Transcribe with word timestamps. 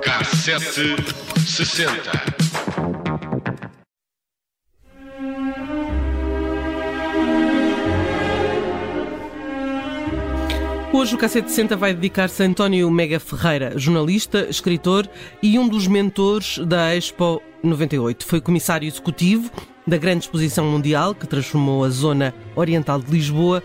Cassete 0.00 0.94
sessenta. 1.44 2.12
Hoje 10.92 11.16
o 11.16 11.18
Cassete 11.18 11.50
60 11.50 11.76
vai 11.76 11.92
dedicar-se 11.92 12.40
a 12.44 12.46
António 12.46 12.88
Mega 12.92 13.18
Ferreira, 13.18 13.76
jornalista, 13.76 14.46
escritor 14.48 15.10
e 15.42 15.58
um 15.58 15.66
dos 15.66 15.88
mentores 15.88 16.58
da 16.58 16.94
Expo 16.94 17.42
98. 17.60 18.24
Foi 18.24 18.40
comissário 18.40 18.86
executivo 18.86 19.50
da 19.86 19.96
grande 19.96 20.24
exposição 20.24 20.64
mundial 20.64 21.14
que 21.14 21.26
transformou 21.26 21.84
a 21.84 21.90
zona 21.90 22.34
oriental 22.56 23.00
de 23.00 23.10
Lisboa. 23.10 23.62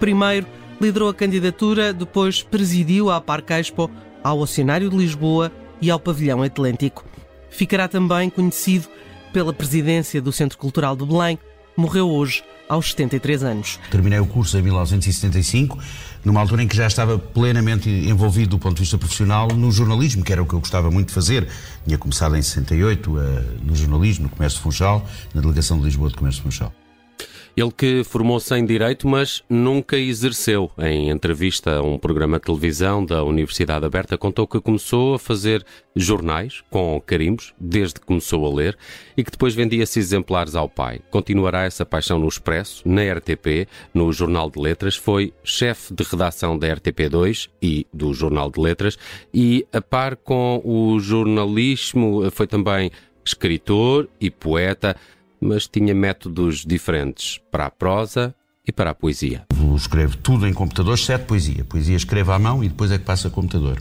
Primeiro 0.00 0.46
liderou 0.80 1.08
a 1.08 1.14
candidatura, 1.14 1.92
depois 1.92 2.42
presidiu 2.42 3.10
a 3.10 3.20
Parque 3.20 3.52
Expo, 3.52 3.90
ao 4.22 4.38
Oceanário 4.38 4.90
de 4.90 4.96
Lisboa 4.96 5.52
e 5.80 5.90
ao 5.90 6.00
Pavilhão 6.00 6.42
Atlântico. 6.42 7.04
Ficará 7.50 7.88
também 7.88 8.30
conhecido 8.30 8.88
pela 9.32 9.52
presidência 9.52 10.20
do 10.20 10.32
Centro 10.32 10.58
Cultural 10.58 10.96
de 10.96 11.04
Belém. 11.04 11.38
Morreu 11.78 12.10
hoje 12.10 12.42
aos 12.68 12.90
73 12.90 13.44
anos. 13.44 13.78
Terminei 13.88 14.18
o 14.18 14.26
curso 14.26 14.58
em 14.58 14.62
1975, 14.62 15.78
numa 16.24 16.40
altura 16.40 16.64
em 16.64 16.66
que 16.66 16.76
já 16.76 16.88
estava 16.88 17.16
plenamente 17.16 17.88
envolvido 17.88 18.50
do 18.50 18.58
ponto 18.58 18.74
de 18.74 18.80
vista 18.80 18.98
profissional 18.98 19.46
no 19.46 19.70
jornalismo, 19.70 20.24
que 20.24 20.32
era 20.32 20.42
o 20.42 20.46
que 20.46 20.54
eu 20.54 20.58
gostava 20.58 20.90
muito 20.90 21.08
de 21.08 21.14
fazer. 21.14 21.46
Tinha 21.86 21.96
começado 21.96 22.36
em 22.36 22.42
68 22.42 23.12
uh, 23.12 23.18
no 23.62 23.76
jornalismo, 23.76 24.24
no 24.24 24.28
Comércio 24.28 24.60
Funchal, 24.60 25.06
na 25.32 25.40
Delegação 25.40 25.78
de 25.78 25.84
Lisboa 25.84 26.08
de 26.08 26.16
Comércio 26.16 26.42
Funchal. 26.42 26.74
Ele 27.58 27.72
que 27.72 28.04
formou-se 28.04 28.54
em 28.54 28.64
Direito, 28.64 29.08
mas 29.08 29.42
nunca 29.50 29.98
exerceu. 29.98 30.70
Em 30.78 31.10
entrevista 31.10 31.78
a 31.78 31.82
um 31.82 31.98
programa 31.98 32.38
de 32.38 32.44
televisão 32.44 33.04
da 33.04 33.24
Universidade 33.24 33.84
Aberta, 33.84 34.16
contou 34.16 34.46
que 34.46 34.60
começou 34.60 35.14
a 35.14 35.18
fazer 35.18 35.66
jornais 35.96 36.62
com 36.70 37.02
carimbos, 37.04 37.52
desde 37.58 37.94
que 37.94 38.06
começou 38.06 38.46
a 38.46 38.54
ler, 38.54 38.78
e 39.16 39.24
que 39.24 39.32
depois 39.32 39.56
vendia-se 39.56 39.98
exemplares 39.98 40.54
ao 40.54 40.68
pai. 40.68 41.00
Continuará 41.10 41.64
essa 41.64 41.84
paixão 41.84 42.20
no 42.20 42.28
Expresso, 42.28 42.88
na 42.88 43.02
RTP, 43.12 43.66
no 43.92 44.12
Jornal 44.12 44.48
de 44.48 44.60
Letras, 44.60 44.94
foi 44.94 45.34
chefe 45.42 45.92
de 45.92 46.04
redação 46.04 46.56
da 46.56 46.68
RTP2 46.68 47.48
e 47.60 47.88
do 47.92 48.14
Jornal 48.14 48.52
de 48.52 48.60
Letras, 48.60 48.96
e 49.34 49.66
a 49.72 49.80
par 49.80 50.14
com 50.14 50.62
o 50.64 51.00
jornalismo, 51.00 52.30
foi 52.30 52.46
também 52.46 52.92
escritor 53.24 54.08
e 54.20 54.30
poeta 54.30 54.96
mas 55.40 55.66
tinha 55.66 55.94
métodos 55.94 56.64
diferentes 56.64 57.40
para 57.50 57.66
a 57.66 57.70
prosa 57.70 58.34
e 58.66 58.72
para 58.72 58.90
a 58.90 58.94
poesia. 58.94 59.46
Escrevo 59.74 60.16
tudo 60.18 60.46
em 60.46 60.52
computador, 60.52 60.94
exceto 60.94 61.26
poesia. 61.26 61.64
Poesia 61.64 61.96
escrevo 61.96 62.32
à 62.32 62.38
mão 62.38 62.62
e 62.62 62.68
depois 62.68 62.90
é 62.90 62.98
que 62.98 63.04
passa 63.04 63.28
a 63.28 63.30
computador. 63.30 63.78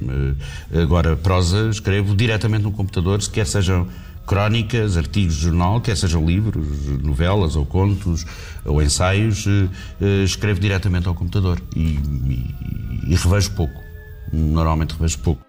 Agora, 0.73 1.16
prosa 1.17 1.69
escrevo 1.69 2.16
diretamente 2.16 2.64
no 2.64 2.72
computador, 2.72 3.19
quer 3.30 3.45
sejam 3.45 3.88
crónicas, 4.27 4.97
artigos 4.97 5.36
de 5.36 5.44
jornal, 5.44 5.81
quer 5.81 5.95
sejam 5.95 6.25
livros, 6.25 6.67
novelas 7.02 7.55
ou 7.55 7.66
contos 7.66 8.25
ou 8.66 8.81
ensaios, 8.81 9.45
eh, 9.47 9.69
eh, 10.02 10.23
escrevo 10.23 10.59
diretamente 10.59 11.08
ao 11.08 11.16
computador 11.16 11.61
e, 11.75 11.81
e, 11.81 12.55
e 13.08 13.16
revejo 13.16 13.52
pouco. 13.52 13.81
Normalmente 14.31 14.92
revejo 14.92 15.19
pouco. 15.19 15.47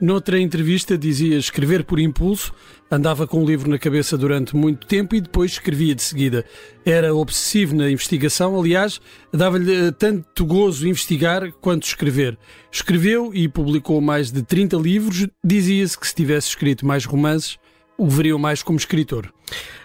Noutra 0.00 0.38
entrevista 0.38 0.96
dizia 0.96 1.36
escrever 1.36 1.82
por 1.82 1.98
impulso, 1.98 2.52
andava 2.88 3.26
com 3.26 3.42
o 3.42 3.46
livro 3.46 3.68
na 3.68 3.80
cabeça 3.80 4.16
durante 4.16 4.54
muito 4.54 4.86
tempo 4.86 5.16
e 5.16 5.20
depois 5.20 5.52
escrevia 5.52 5.92
de 5.92 6.02
seguida. 6.02 6.44
Era 6.86 7.12
obsessivo 7.12 7.74
na 7.74 7.90
investigação, 7.90 8.56
aliás, 8.56 9.00
dava-lhe 9.32 9.88
eh, 9.88 9.90
tanto 9.90 10.46
gozo 10.46 10.86
investigar 10.86 11.50
quanto 11.60 11.84
escrever. 11.84 12.38
Escreveu 12.70 13.34
e 13.34 13.48
publicou 13.48 14.00
mais 14.00 14.30
de 14.30 14.40
30 14.42 14.76
livros, 14.76 15.26
dizia-se 15.44 15.98
que 15.98 16.06
se 16.06 16.14
tivesse 16.14 16.50
escrito 16.50 16.86
mais 16.86 17.04
romances, 17.04 17.58
o 17.98 18.08
veriam 18.08 18.38
mais 18.38 18.62
como 18.62 18.78
escritor. 18.78 19.32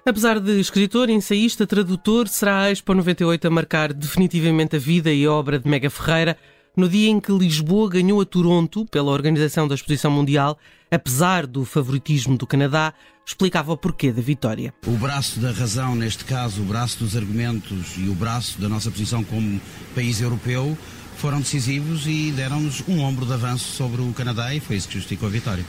Apesar 0.06 0.40
de 0.40 0.60
escritor, 0.60 1.10
ensaísta, 1.10 1.66
tradutor, 1.66 2.28
será 2.28 2.62
a 2.62 2.72
Expo 2.72 2.94
98 2.94 3.48
a 3.48 3.50
marcar 3.50 3.92
definitivamente 3.92 4.76
a 4.76 4.80
vida 4.80 5.12
e 5.12 5.26
a 5.26 5.32
obra 5.32 5.58
de 5.58 5.68
Mega 5.68 5.90
Ferreira, 5.90 6.38
no 6.76 6.90
dia 6.90 7.10
em 7.10 7.20
que 7.20 7.32
Lisboa 7.32 7.90
ganhou 7.90 8.20
a 8.20 8.26
Toronto 8.26 8.86
pela 8.86 9.12
organização 9.12 9.68
da 9.68 9.76
Exposição 9.76 10.12
Mundial, 10.12 10.58
apesar 10.90 11.46
do 11.46 11.64
favoritismo 11.66 12.38
do 12.38 12.48
Canadá, 12.48 12.94
explicava 13.26 13.72
o 13.72 13.78
porquê 13.78 14.12
da 14.12 14.22
vitória. 14.22 14.74
O 14.86 14.98
braço 14.98 15.40
da 15.40 15.52
razão, 15.52 15.96
neste 15.96 16.26
caso, 16.26 16.62
o 16.62 16.66
braço 16.66 17.00
dos 17.00 17.16
argumentos 17.16 17.96
e 17.98 18.10
o 18.10 18.16
braço 18.16 18.60
da 18.60 18.68
nossa 18.68 18.92
posição 18.92 19.24
como 19.24 19.62
país 19.96 20.22
europeu 20.22 20.78
foram 21.18 21.40
decisivos 21.40 22.06
e 22.08 22.32
deram-nos 22.32 22.84
um 22.88 23.00
ombro 23.00 23.26
de 23.26 23.34
avanço 23.34 23.72
sobre 23.72 24.02
o 24.02 24.12
Canadá 24.14 24.54
e 24.54 24.60
foi 24.60 24.76
isso 24.76 24.88
que 24.88 24.96
justificou 24.96 25.30
a 25.30 25.32
vitória. 25.32 25.64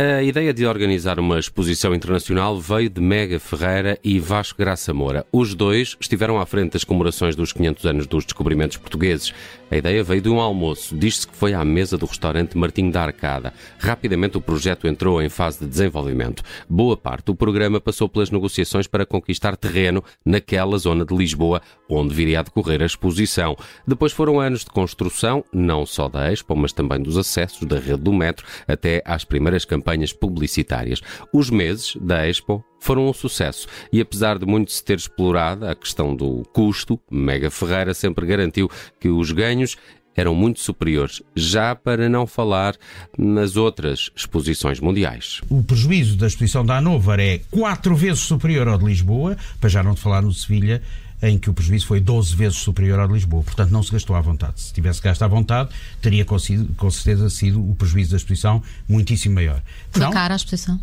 A 0.00 0.22
ideia 0.22 0.54
de 0.54 0.64
organizar 0.64 1.18
uma 1.18 1.40
exposição 1.40 1.92
internacional 1.92 2.60
veio 2.60 2.88
de 2.88 3.00
Mega 3.00 3.40
Ferreira 3.40 3.98
e 4.04 4.20
Vasco 4.20 4.56
Graça 4.56 4.94
Moura. 4.94 5.26
Os 5.32 5.56
dois 5.56 5.96
estiveram 6.00 6.38
à 6.38 6.46
frente 6.46 6.74
das 6.74 6.84
comemorações 6.84 7.34
dos 7.34 7.52
500 7.52 7.84
anos 7.84 8.06
dos 8.06 8.24
descobrimentos 8.24 8.76
portugueses. 8.76 9.34
A 9.70 9.76
ideia 9.76 10.02
veio 10.02 10.22
de 10.22 10.30
um 10.30 10.40
almoço. 10.40 10.96
Diz-se 10.96 11.28
que 11.28 11.36
foi 11.36 11.52
à 11.52 11.64
mesa 11.64 11.98
do 11.98 12.06
restaurante 12.06 12.56
Martim 12.56 12.90
da 12.90 13.02
Arcada. 13.02 13.52
Rapidamente 13.78 14.38
o 14.38 14.40
projeto 14.40 14.88
entrou 14.88 15.20
em 15.20 15.28
fase 15.28 15.60
de 15.60 15.66
desenvolvimento. 15.66 16.42
Boa 16.68 16.96
parte 16.96 17.26
do 17.26 17.34
programa 17.34 17.80
passou 17.80 18.08
pelas 18.08 18.30
negociações 18.30 18.86
para 18.86 19.04
conquistar 19.04 19.56
terreno 19.56 20.02
naquela 20.24 20.78
zona 20.78 21.04
de 21.04 21.14
Lisboa 21.14 21.60
onde 21.88 22.14
viria 22.14 22.40
a 22.40 22.42
decorrer 22.42 22.82
a 22.82 22.86
exposição. 22.86 23.56
Depois 23.86 24.12
foram 24.12 24.40
anos 24.40 24.60
de 24.60 24.70
construção, 24.70 25.44
não 25.52 25.86
só 25.86 26.08
da 26.08 26.30
Expo, 26.32 26.54
mas 26.54 26.72
também 26.72 27.00
dos 27.00 27.16
acessos 27.16 27.66
da 27.66 27.78
rede 27.78 28.02
do 28.02 28.12
metro 28.12 28.46
até 28.66 29.02
às 29.04 29.24
primeiras 29.24 29.64
campanhas 29.64 30.12
publicitárias. 30.12 31.00
Os 31.32 31.50
meses 31.50 31.96
da 32.00 32.26
Expo 32.26 32.64
foram 32.80 33.08
um 33.08 33.12
sucesso 33.12 33.66
e 33.92 34.00
apesar 34.00 34.38
de 34.38 34.46
muito 34.46 34.72
se 34.72 34.84
ter 34.84 34.96
explorado 34.96 35.66
a 35.66 35.74
questão 35.74 36.14
do 36.14 36.42
custo, 36.52 37.00
Mega 37.10 37.50
Ferreira 37.50 37.94
sempre 37.94 38.26
garantiu 38.26 38.70
que 39.00 39.08
os 39.08 39.32
ganhos 39.32 39.76
eram 40.16 40.34
muito 40.34 40.58
superiores, 40.58 41.22
já 41.36 41.76
para 41.76 42.08
não 42.08 42.26
falar 42.26 42.74
nas 43.16 43.56
outras 43.56 44.10
exposições 44.16 44.80
mundiais. 44.80 45.40
O 45.48 45.62
prejuízo 45.62 46.16
da 46.16 46.26
exposição 46.26 46.66
da 46.66 46.78
Hanover 46.78 47.20
é 47.20 47.38
quatro 47.50 47.94
vezes 47.94 48.20
superior 48.20 48.66
ao 48.66 48.78
de 48.78 48.84
Lisboa, 48.84 49.36
para 49.60 49.68
já 49.68 49.80
não 49.80 49.94
te 49.94 50.00
falar 50.00 50.22
no 50.22 50.30
de 50.30 50.40
Sevilha, 50.40 50.82
em 51.22 51.38
que 51.38 51.48
o 51.48 51.54
prejuízo 51.54 51.86
foi 51.86 52.00
12 52.00 52.34
vezes 52.34 52.58
superior 52.58 52.98
ao 52.98 53.06
de 53.06 53.14
Lisboa. 53.14 53.44
Portanto, 53.44 53.70
não 53.70 53.82
se 53.82 53.92
gastou 53.92 54.16
à 54.16 54.20
vontade. 54.20 54.60
Se 54.60 54.72
tivesse 54.72 55.00
gasto 55.00 55.22
à 55.22 55.28
vontade, 55.28 55.70
teria 56.02 56.24
com 56.24 56.90
certeza 56.90 57.30
sido 57.30 57.60
o 57.60 57.74
prejuízo 57.76 58.10
da 58.10 58.16
exposição 58.16 58.60
muitíssimo 58.88 59.36
maior. 59.36 59.62
Foi 59.90 60.02
não, 60.02 60.10
cara 60.10 60.34
a 60.34 60.36
exposição? 60.36 60.80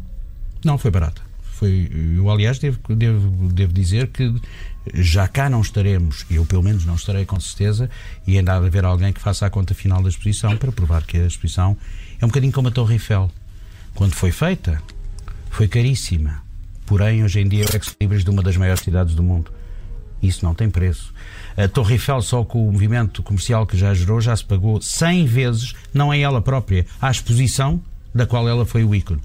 Não, 0.63 0.77
foi 0.77 0.91
barata. 0.91 1.21
Foi, 1.55 1.89
eu, 2.17 2.29
aliás, 2.29 2.59
devo, 2.59 2.79
devo, 2.89 3.47
devo 3.47 3.71
dizer 3.71 4.07
que 4.07 4.33
já 4.93 5.25
cá 5.25 5.49
não 5.49 5.61
estaremos, 5.61 6.25
eu 6.29 6.45
pelo 6.45 6.61
menos 6.61 6.85
não 6.85 6.95
estarei 6.95 7.25
com 7.25 7.39
certeza, 7.39 7.89
e 8.27 8.37
ainda 8.37 8.55
há 8.55 8.59
de 8.59 8.65
haver 8.65 8.83
alguém 8.83 9.13
que 9.13 9.21
faça 9.21 9.45
a 9.45 9.49
conta 9.49 9.73
final 9.73 10.03
da 10.03 10.09
exposição 10.09 10.57
para 10.57 10.69
provar 10.73 11.03
que 11.03 11.17
a 11.17 11.25
exposição 11.25 11.77
é 12.19 12.25
um 12.25 12.27
bocadinho 12.27 12.51
como 12.51 12.67
a 12.67 12.71
Torre 12.71 12.95
Eiffel. 12.95 13.31
Quando 13.93 14.13
foi 14.13 14.31
feita, 14.31 14.81
foi 15.49 15.69
caríssima. 15.69 16.43
Porém, 16.85 17.23
hoje 17.23 17.39
em 17.39 17.47
dia 17.47 17.63
é 17.63 17.67
o 17.67 17.75
ex-libris 17.75 18.25
de 18.25 18.29
uma 18.29 18.43
das 18.43 18.57
maiores 18.57 18.83
cidades 18.83 19.15
do 19.15 19.23
mundo. 19.23 19.49
Isso 20.21 20.43
não 20.43 20.53
tem 20.53 20.69
preço. 20.69 21.13
A 21.55 21.69
Torre 21.69 21.93
Eiffel, 21.93 22.21
só 22.21 22.43
com 22.43 22.67
o 22.67 22.71
movimento 22.71 23.23
comercial 23.23 23.65
que 23.65 23.77
já 23.77 23.93
gerou, 23.93 24.19
já 24.19 24.35
se 24.35 24.43
pagou 24.43 24.81
100 24.81 25.25
vezes, 25.25 25.73
não 25.93 26.11
é 26.11 26.19
ela 26.19 26.41
própria, 26.41 26.85
à 27.01 27.09
exposição 27.09 27.81
da 28.13 28.25
qual 28.25 28.47
ela 28.49 28.65
foi 28.65 28.83
o 28.83 28.93
ícone. 28.93 29.21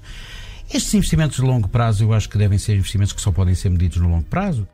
Estes 0.73 0.93
investimentos 0.93 1.35
de 1.35 1.41
longo 1.41 1.67
prazo, 1.67 2.05
eu 2.05 2.13
acho 2.13 2.29
que 2.29 2.37
devem 2.37 2.57
ser 2.57 2.75
investimentos 2.75 3.11
que 3.11 3.21
só 3.21 3.29
podem 3.29 3.53
ser 3.53 3.69
medidos 3.69 3.97
no 3.97 4.07
longo 4.07 4.23
prazo. 4.23 4.65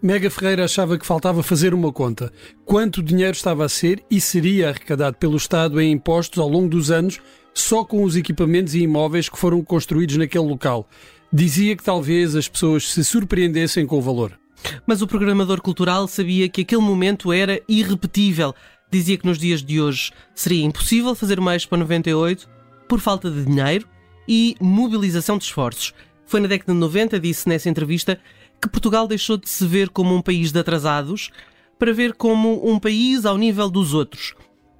Mega 0.00 0.30
Ferreira 0.30 0.64
achava 0.64 0.96
que 0.96 1.04
faltava 1.04 1.42
fazer 1.42 1.74
uma 1.74 1.92
conta. 1.92 2.32
Quanto 2.64 3.02
dinheiro 3.02 3.32
estava 3.32 3.64
a 3.64 3.68
ser 3.68 4.04
e 4.08 4.20
seria 4.20 4.68
arrecadado 4.68 5.16
pelo 5.16 5.36
Estado 5.36 5.80
em 5.80 5.90
impostos 5.90 6.38
ao 6.38 6.48
longo 6.48 6.68
dos 6.68 6.92
anos 6.92 7.20
só 7.52 7.84
com 7.84 8.04
os 8.04 8.14
equipamentos 8.14 8.74
e 8.74 8.82
imóveis 8.82 9.28
que 9.28 9.38
foram 9.38 9.62
construídos 9.64 10.16
naquele 10.16 10.46
local. 10.46 10.88
Dizia 11.32 11.76
que 11.76 11.82
talvez 11.82 12.36
as 12.36 12.46
pessoas 12.46 12.92
se 12.92 13.04
surpreendessem 13.04 13.84
com 13.84 13.98
o 13.98 14.02
valor. 14.02 14.38
Mas 14.86 15.02
o 15.02 15.08
programador 15.08 15.60
cultural 15.60 16.06
sabia 16.06 16.48
que 16.48 16.60
aquele 16.60 16.82
momento 16.82 17.32
era 17.32 17.60
irrepetível. 17.68 18.54
Dizia 18.92 19.18
que 19.18 19.26
nos 19.26 19.38
dias 19.38 19.60
de 19.60 19.80
hoje 19.80 20.12
seria 20.36 20.64
impossível 20.64 21.16
fazer 21.16 21.40
uma 21.40 21.56
Expo 21.56 21.76
98 21.76 22.48
por 22.88 23.00
falta 23.00 23.28
de 23.28 23.44
dinheiro 23.44 23.88
e 24.26 24.56
mobilização 24.60 25.38
de 25.38 25.44
esforços. 25.44 25.92
Foi 26.26 26.40
na 26.40 26.48
década 26.48 26.72
de 26.72 26.78
90, 26.78 27.20
disse 27.20 27.48
nessa 27.48 27.68
entrevista, 27.68 28.18
que 28.60 28.68
Portugal 28.68 29.06
deixou 29.08 29.36
de 29.36 29.48
se 29.48 29.66
ver 29.66 29.88
como 29.88 30.14
um 30.14 30.22
país 30.22 30.52
de 30.52 30.58
atrasados 30.58 31.30
para 31.78 31.92
ver 31.92 32.14
como 32.14 32.66
um 32.68 32.78
país 32.78 33.26
ao 33.26 33.36
nível 33.36 33.68
dos 33.68 33.92
outros. 33.92 34.34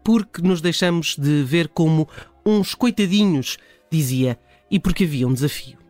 Porque 0.05 0.41
nos 0.41 0.61
deixamos 0.61 1.17
de 1.17 1.43
ver 1.43 1.69
como 1.69 2.09
uns 2.47 2.75
coitadinhos, 2.75 3.59
dizia, 3.91 4.39
e 4.71 4.79
porque 4.79 5.05
havia 5.05 5.27
um 5.27 5.35
desafio. 5.35 5.82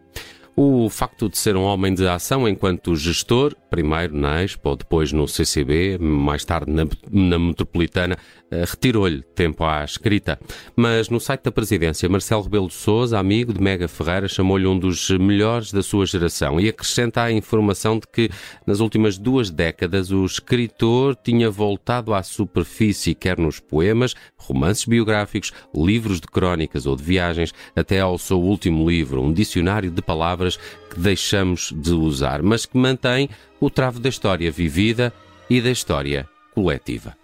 O 0.54 0.90
facto 0.90 1.30
de 1.30 1.38
ser 1.38 1.56
um 1.56 1.62
homem 1.62 1.94
de 1.94 2.06
ação 2.06 2.46
enquanto 2.46 2.94
gestor, 2.94 3.56
primeiro 3.70 4.14
na 4.14 4.44
Expo, 4.44 4.76
depois 4.76 5.10
no 5.10 5.26
CCB, 5.26 5.96
mais 5.98 6.44
tarde 6.44 6.70
na, 6.70 6.86
na 7.10 7.38
Metropolitana, 7.38 8.18
eh, 8.50 8.64
retirou-lhe 8.66 9.22
tempo 9.34 9.64
à 9.64 9.82
escrita. 9.82 10.38
Mas 10.76 11.08
no 11.08 11.18
site 11.18 11.44
da 11.44 11.50
presidência, 11.50 12.06
Marcelo 12.06 12.42
Rebelo 12.42 12.68
de 12.68 12.74
Sousa, 12.74 13.18
amigo 13.18 13.50
de 13.50 13.62
Mega 13.62 13.88
Ferreira, 13.88 14.28
chamou-lhe 14.28 14.66
um 14.66 14.78
dos 14.78 15.08
melhores 15.08 15.72
da 15.72 15.82
sua 15.82 16.04
geração 16.04 16.60
e 16.60 16.68
acrescenta 16.68 17.22
a 17.22 17.32
informação 17.32 17.98
de 17.98 18.06
que 18.06 18.28
nas 18.66 18.80
últimas 18.80 19.16
duas 19.16 19.48
décadas 19.48 20.10
o 20.10 20.22
escritor 20.26 21.16
tinha 21.16 21.50
voltado 21.50 22.12
à 22.12 22.22
superfície, 22.22 23.14
quer 23.14 23.38
nos 23.38 23.58
poemas, 23.58 24.14
romances 24.36 24.84
biográficos, 24.84 25.50
livros 25.74 26.20
de 26.20 26.26
crónicas 26.26 26.84
ou 26.84 26.94
de 26.94 27.02
viagens, 27.02 27.54
até 27.74 28.00
ao 28.00 28.18
seu 28.18 28.38
último 28.38 28.86
livro, 28.86 29.22
um 29.22 29.32
dicionário 29.32 29.90
de 29.90 30.02
palavras 30.02 30.41
que 30.90 30.98
deixamos 30.98 31.72
de 31.74 31.92
usar, 31.92 32.42
mas 32.42 32.66
que 32.66 32.76
mantém 32.76 33.28
o 33.60 33.70
travo 33.70 34.00
da 34.00 34.08
história 34.08 34.50
vivida 34.50 35.12
e 35.48 35.60
da 35.60 35.70
história 35.70 36.28
coletiva. 36.54 37.16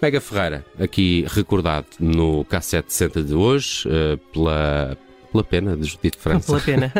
Mega 0.00 0.20
Ferreira, 0.20 0.64
aqui 0.78 1.24
recordado 1.28 1.86
no 1.98 2.44
K760 2.44 3.24
de 3.24 3.34
hoje, 3.34 3.88
uh, 3.88 4.18
pela, 4.32 4.96
pela 5.36 5.44
pena 5.44 5.76
de 5.76 5.84
Judite 5.84 6.16
França. 6.18 6.46
Pela 6.46 6.60
pena. 6.60 6.92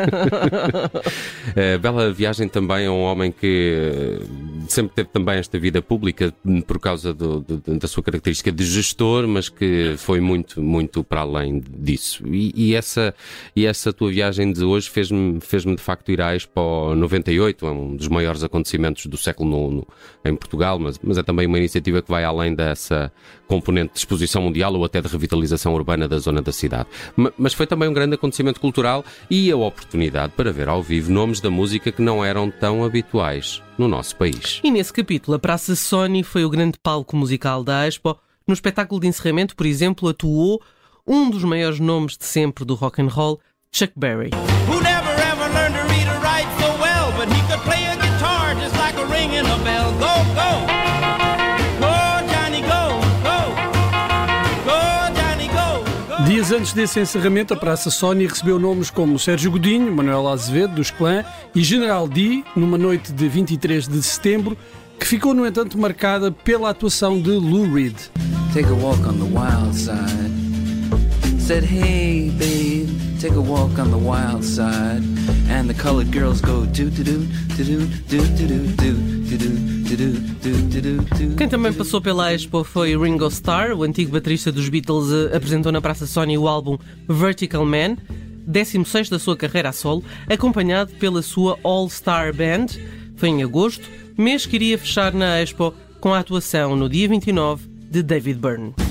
uh, 1.48 1.78
bela 1.80 2.12
viagem 2.12 2.48
também 2.48 2.86
a 2.86 2.92
um 2.92 3.02
homem 3.02 3.32
que 3.32 4.18
sempre 4.68 4.94
teve 4.94 5.08
também 5.08 5.38
esta 5.38 5.58
vida 5.58 5.80
pública 5.80 6.34
por 6.66 6.78
causa 6.78 7.14
do, 7.14 7.40
do, 7.40 7.78
da 7.78 7.88
sua 7.88 8.02
característica 8.02 8.52
de 8.52 8.64
gestor, 8.64 9.26
mas 9.26 9.48
que 9.48 9.94
foi 9.96 10.20
muito, 10.20 10.60
muito 10.60 11.02
para 11.02 11.20
além 11.20 11.62
disso. 11.78 12.26
E, 12.26 12.52
e 12.54 12.74
essa, 12.74 13.14
e 13.54 13.64
essa 13.64 13.92
tua 13.92 14.10
viagem 14.10 14.52
de 14.52 14.64
hoje 14.64 14.90
fez-me 14.90 15.40
fez 15.40 15.64
de 15.64 15.76
facto 15.78 16.10
ir 16.10 16.20
à 16.20 16.34
Expo 16.34 16.94
98, 16.94 17.66
é 17.66 17.70
um 17.70 17.96
dos 17.96 18.08
maiores 18.08 18.44
acontecimentos 18.44 19.06
do 19.06 19.16
século 19.16 19.78
IX 19.78 19.86
em 20.24 20.36
Portugal, 20.36 20.78
mas, 20.78 20.98
mas 21.02 21.16
é 21.16 21.22
também 21.22 21.46
uma 21.46 21.58
iniciativa 21.58 22.02
que 22.02 22.10
vai 22.10 22.24
além 22.24 22.54
dessa 22.54 23.12
componente 23.46 23.92
de 23.92 23.98
exposição 23.98 24.42
mundial 24.42 24.74
ou 24.74 24.84
até 24.84 25.00
de 25.00 25.08
revitalização 25.08 25.74
urbana 25.74 26.08
da 26.08 26.18
zona 26.18 26.42
da 26.42 26.52
cidade. 26.52 26.88
Mas 27.38 27.54
foi 27.54 27.66
também 27.66 27.88
um 27.88 27.92
grande 27.92 28.14
acontecimento 28.14 28.60
cultural 28.60 29.04
e 29.30 29.50
a 29.50 29.56
oportunidade 29.56 30.32
para 30.36 30.52
ver 30.52 30.68
ao 30.68 30.82
vivo 30.82 31.12
nomes 31.12 31.40
da 31.40 31.50
música 31.50 31.92
que 31.92 32.02
não 32.02 32.24
eram 32.24 32.50
tão 32.50 32.84
habituais 32.84 33.62
no 33.78 33.88
nosso 33.88 34.16
país. 34.16 34.60
E 34.62 34.70
nesse 34.70 34.92
capítulo, 34.92 35.36
a 35.36 35.38
Praça 35.38 35.74
Sony 35.76 36.22
foi 36.22 36.44
o 36.44 36.50
grande 36.50 36.78
palco 36.82 37.16
musical 37.16 37.62
da 37.62 37.86
Expo. 37.86 38.18
No 38.46 38.54
espetáculo 38.54 39.00
de 39.00 39.08
encerramento, 39.08 39.56
por 39.56 39.66
exemplo, 39.66 40.08
atuou 40.08 40.62
um 41.06 41.30
dos 41.30 41.44
maiores 41.44 41.80
nomes 41.80 42.16
de 42.16 42.24
sempre 42.24 42.64
do 42.64 42.74
rock 42.74 43.00
and 43.00 43.08
roll, 43.08 43.40
Chuck 43.72 43.92
Berry. 43.96 44.30
Desse 56.76 57.00
encerramento, 57.00 57.54
a 57.54 57.56
Praça 57.56 57.90
Sony 57.90 58.26
recebeu 58.26 58.58
nomes 58.58 58.90
como 58.90 59.18
Sérgio 59.18 59.50
Godinho, 59.50 59.90
Manuel 59.90 60.28
Azevedo, 60.28 60.74
dos 60.74 60.90
Clã 60.90 61.24
e 61.54 61.64
General 61.64 62.06
D, 62.06 62.44
numa 62.54 62.76
noite 62.76 63.14
de 63.14 63.28
23 63.28 63.88
de 63.88 64.02
setembro, 64.02 64.58
que 65.00 65.06
ficou, 65.06 65.32
no 65.32 65.46
entanto, 65.46 65.78
marcada 65.78 66.30
pela 66.30 66.68
atuação 66.68 67.18
de 67.18 67.30
Lou 67.30 67.72
Reed. 67.72 67.96
Take 68.52 68.68
a 68.68 68.74
walk 68.74 69.00
on 69.08 69.14
the 69.14 69.24
wild 69.24 69.74
side. 69.74 70.30
Said, 71.40 71.64
hey, 71.64 72.30
babe, 72.30 72.90
take 73.20 73.34
a 73.34 73.40
walk 73.40 73.80
on 73.80 73.90
the 73.90 73.96
wild 73.96 74.44
side. 74.44 75.02
And 75.48 75.68
the 75.68 75.74
colored 75.74 76.12
girls 76.12 76.42
go 76.42 76.66
do 76.66 76.90
do 76.90 77.02
do 77.02 77.24
do 77.56 77.64
do 77.64 77.86
do 78.06 78.46
do 78.46 78.76
do 78.76 78.92
do 79.24 79.38
do 79.38 79.75
quem 81.36 81.48
também 81.48 81.72
passou 81.72 82.00
pela 82.00 82.32
Expo 82.32 82.64
foi 82.64 82.96
Ringo 82.96 83.26
Starr, 83.28 83.72
o 83.72 83.82
antigo 83.82 84.12
baterista 84.12 84.50
dos 84.50 84.68
Beatles, 84.68 85.12
eh, 85.12 85.36
apresentou 85.36 85.70
na 85.70 85.80
Praça 85.80 86.06
Sony 86.06 86.36
o 86.36 86.48
álbum 86.48 86.76
Vertical 87.08 87.64
Man, 87.64 87.96
16 88.46 89.08
da 89.08 89.18
sua 89.18 89.36
carreira 89.36 89.68
a 89.68 89.72
solo, 89.72 90.02
acompanhado 90.28 90.92
pela 90.94 91.22
sua 91.22 91.58
All-Star 91.62 92.34
Band. 92.34 92.66
Foi 93.16 93.28
em 93.28 93.42
agosto, 93.42 93.88
mês 94.16 94.44
que 94.46 94.56
iria 94.56 94.78
fechar 94.78 95.12
na 95.12 95.40
Expo 95.40 95.72
com 96.00 96.12
a 96.12 96.18
atuação 96.18 96.74
no 96.74 96.88
dia 96.88 97.08
29 97.08 97.68
de 97.90 98.02
David 98.02 98.40
Byrne. 98.40 98.85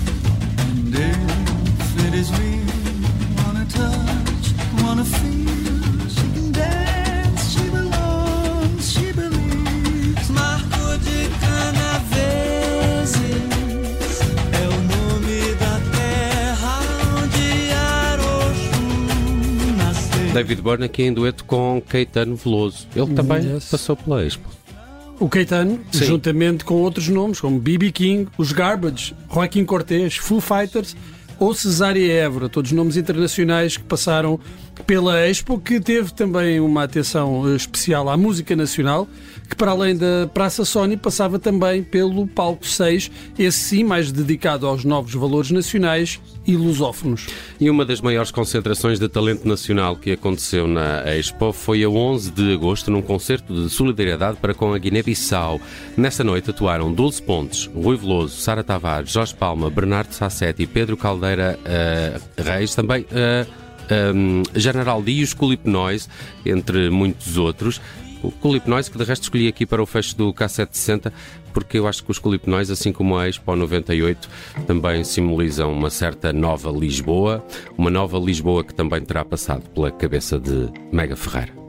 David 20.35 20.61
Byrne 20.61 20.83
aqui 20.83 21.03
em 21.03 21.13
dueto 21.13 21.45
com 21.45 21.81
Caetano 21.87 22.35
Veloso. 22.35 22.85
Ele 22.93 23.13
também 23.13 23.53
yes. 23.53 23.69
passou 23.69 23.95
pela 23.95 24.21
Expo. 24.25 24.49
O 25.17 25.29
Caetano, 25.29 25.79
Sim. 25.93 26.03
juntamente 26.03 26.65
com 26.65 26.73
outros 26.75 27.07
nomes 27.07 27.39
como 27.39 27.57
B.B. 27.57 27.89
King, 27.93 28.27
os 28.37 28.51
Garbage, 28.51 29.15
Joaquim 29.33 29.63
Cortez, 29.63 30.17
Foo 30.17 30.41
Fighters 30.41 30.93
ou 31.39 31.53
Cesária 31.53 32.11
Évora, 32.11 32.49
todos 32.49 32.73
nomes 32.73 32.97
internacionais 32.97 33.77
que 33.77 33.83
passaram 33.85 34.37
pela 34.83 35.27
Expo, 35.27 35.60
que 35.60 35.80
teve 35.80 36.13
também 36.13 36.60
uma 36.60 36.83
atenção 36.83 37.50
eh, 37.51 37.56
especial 37.56 38.10
à 38.10 38.18
música 38.18 38.56
nacional, 38.56 39.07
que 39.50 39.56
para 39.56 39.72
além 39.72 39.95
da 39.95 40.30
Praça 40.33 40.66
Sony 40.66 40.98
passava 40.98 41.39
também 41.39 41.83
pelo 41.83 42.27
Palco 42.27 42.66
6, 42.66 43.12
esse 43.38 43.57
sim 43.57 43.83
mais 43.83 44.12
dedicado 44.12 44.68
aos 44.68 44.83
novos 44.83 45.13
valores 45.13 45.51
nacionais 45.51 46.19
e 46.45 46.56
lusófonos. 46.56 47.27
E 47.60 47.69
uma 47.69 47.86
das 47.86 48.01
maiores 48.01 48.31
concentrações 48.31 49.00
de 49.00 49.07
talento 49.07 49.48
nacional 49.48 49.95
que 49.95 50.12
aconteceu 50.12 50.68
na 50.68 51.04
Expo 51.16 51.51
foi 51.51 51.83
a 51.83 51.89
11 51.89 52.31
de 52.31 52.54
agosto, 52.54 52.92
num 52.92 53.01
concerto 53.01 53.54
de 53.54 53.69
solidariedade 53.69 54.38
para 54.38 54.54
com 54.54 54.74
a 54.74 54.78
Guiné-Bissau. 54.78 55.60
Nesta 55.98 56.24
noite 56.24 56.50
atuaram 56.50 56.94
Dulce 56.94 57.21
Pontes, 57.21 57.69
Rui 57.74 57.98
Veloso, 57.98 58.38
Sara 58.38 58.63
Tavares, 58.63 59.12
Jorge 59.12 59.36
Palma, 59.36 59.69
Bernardo 59.69 60.13
Sassetti 60.13 60.68
Pedro 60.68 60.98
Caldeira 60.98 61.57
uh, 61.60 62.42
Reis, 62.44 62.75
também... 62.75 63.01
Uh, 63.04 63.64
um, 63.91 64.43
General 64.55 65.01
D 65.01 65.11
e 65.11 65.23
os 65.23 65.33
Culip 65.33 65.67
Noise, 65.69 66.07
entre 66.45 66.89
muitos 66.89 67.37
outros. 67.37 67.81
O 68.23 68.31
Culip 68.31 68.67
Noise, 68.67 68.89
que 68.89 68.97
de 68.97 69.03
resto 69.03 69.23
escolhi 69.23 69.47
aqui 69.47 69.65
para 69.65 69.81
o 69.81 69.85
fecho 69.85 70.15
do 70.17 70.33
K760, 70.33 71.11
porque 71.54 71.77
eu 71.77 71.87
acho 71.87 72.04
que 72.04 72.11
os 72.11 72.19
Culip 72.19 72.49
Noise, 72.49 72.71
assim 72.71 72.92
como 72.92 73.18
a 73.18 73.30
Expo 73.30 73.56
98, 73.56 74.27
também 74.65 75.04
simbolizam 75.04 75.71
uma 75.71 75.89
certa 75.89 76.33
nova 76.33 76.71
Lisboa, 76.71 77.45
uma 77.77 77.89
nova 77.89 78.18
Lisboa 78.18 78.63
que 78.63 78.73
também 78.73 79.01
terá 79.01 79.23
passado 79.23 79.69
pela 79.69 79.92
cabeça 79.92 80.39
de 80.39 80.69
Mega 80.92 81.15
Ferreira. 81.15 81.65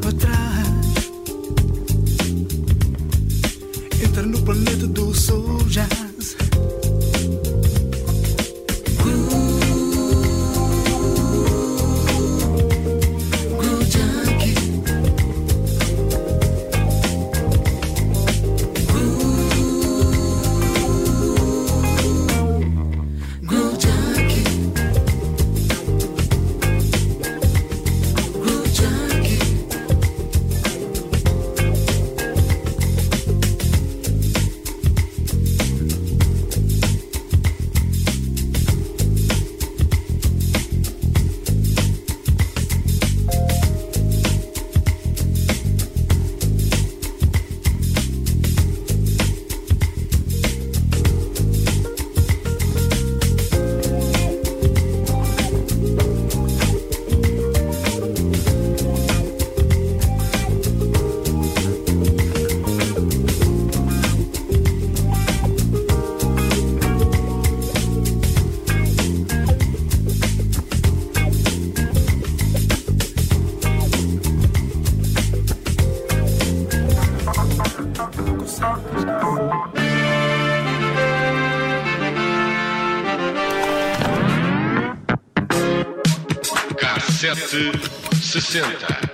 Para 0.00 0.12
trás. 0.12 0.68
Entra 4.02 4.22
no 4.22 4.38
planeta 4.42 4.86
do 4.86 5.14
soul 5.14 5.39
360 87.48 89.09